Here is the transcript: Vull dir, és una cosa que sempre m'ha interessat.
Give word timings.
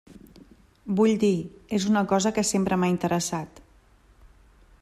Vull 0.99 1.13
dir, 1.23 1.33
és 1.79 1.87
una 1.91 2.05
cosa 2.13 2.33
que 2.39 2.47
sempre 2.53 2.81
m'ha 2.81 2.93
interessat. 2.97 3.63